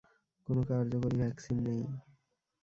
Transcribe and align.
কোন 0.47 0.57
কার্যকরী 0.69 1.15
ভ্যাকসিন 1.17 1.57
নেই। 1.65 1.81